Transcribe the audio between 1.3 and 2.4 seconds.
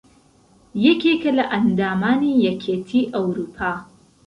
لە ئەندامانی